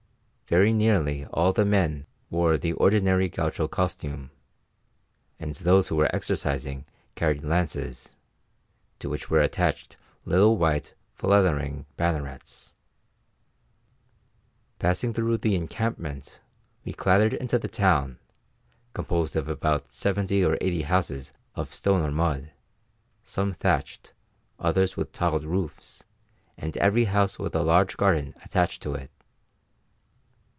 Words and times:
Very 0.47 0.73
nearly 0.73 1.23
all 1.27 1.53
the 1.53 1.63
men 1.63 2.05
wore 2.29 2.57
the 2.57 2.73
ordinary 2.73 3.29
gaucho 3.29 3.69
costume, 3.69 4.31
and 5.39 5.55
those 5.55 5.87
who 5.87 5.95
were 5.95 6.13
exercising 6.13 6.83
carried 7.15 7.41
lances, 7.41 8.17
to 8.99 9.07
which 9.07 9.29
were 9.29 9.39
attached 9.39 9.95
little 10.25 10.57
white, 10.57 10.93
fluttering 11.13 11.85
bannerets. 11.95 12.73
Passing 14.77 15.13
through 15.13 15.37
the 15.37 15.55
encampment, 15.55 16.41
we 16.83 16.91
clattered 16.91 17.33
into 17.35 17.57
the 17.57 17.69
town, 17.69 18.19
composed 18.93 19.37
of 19.37 19.47
about 19.47 19.93
seventy 19.93 20.43
or 20.43 20.57
eighty 20.59 20.81
houses 20.81 21.31
of 21.55 21.73
stone 21.73 22.01
or 22.01 22.11
mud, 22.11 22.51
some 23.23 23.53
thatched, 23.53 24.11
others 24.59 24.97
with 24.97 25.13
tiled 25.13 25.45
roofs, 25.45 26.03
and 26.57 26.75
every 26.75 27.05
house 27.05 27.39
with 27.39 27.55
a 27.55 27.61
large 27.61 27.95
garden 27.95 28.35
attached 28.43 28.83
to 28.83 28.93
it. 28.95 29.09